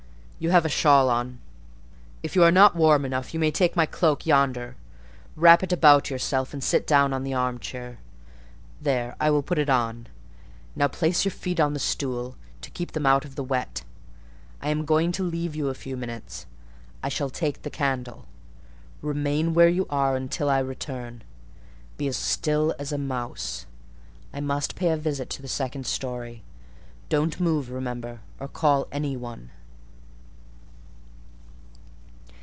You 0.43 0.49
have 0.49 0.65
a 0.65 0.69
shawl 0.69 1.07
on. 1.11 1.37
If 2.23 2.35
you 2.35 2.41
are 2.41 2.51
not 2.51 2.75
warm 2.75 3.05
enough, 3.05 3.31
you 3.31 3.39
may 3.39 3.51
take 3.51 3.75
my 3.75 3.85
cloak 3.85 4.25
yonder; 4.25 4.75
wrap 5.35 5.61
it 5.61 5.71
about 5.71 6.09
you, 6.09 6.17
and 6.51 6.63
sit 6.63 6.87
down 6.87 7.13
in 7.13 7.23
the 7.23 7.35
arm 7.35 7.59
chair: 7.59 7.99
there,—I 8.81 9.29
will 9.29 9.43
put 9.43 9.59
it 9.59 9.69
on. 9.69 10.07
Now 10.75 10.87
place 10.87 11.25
your 11.25 11.31
feet 11.31 11.59
on 11.59 11.73
the 11.73 11.79
stool, 11.79 12.35
to 12.61 12.71
keep 12.71 12.93
them 12.93 13.05
out 13.05 13.23
of 13.23 13.35
the 13.35 13.43
wet. 13.43 13.83
I 14.63 14.69
am 14.69 14.83
going 14.83 15.11
to 15.11 15.23
leave 15.23 15.55
you 15.55 15.67
a 15.69 15.75
few 15.75 15.95
minutes. 15.95 16.47
I 17.03 17.09
shall 17.09 17.29
take 17.29 17.61
the 17.61 17.69
candle. 17.69 18.25
Remain 19.03 19.53
where 19.53 19.69
you 19.69 19.85
are 19.91 20.19
till 20.21 20.49
I 20.49 20.57
return; 20.57 21.21
be 21.97 22.07
as 22.07 22.17
still 22.17 22.73
as 22.79 22.91
a 22.91 22.97
mouse. 22.97 23.67
I 24.33 24.39
must 24.41 24.73
pay 24.73 24.89
a 24.89 24.97
visit 24.97 25.29
to 25.35 25.43
the 25.43 25.47
second 25.47 25.85
storey. 25.85 26.41
Don't 27.09 27.39
move, 27.39 27.69
remember, 27.69 28.21
or 28.39 28.47
call 28.47 28.87
any 28.91 29.15
one." 29.15 29.51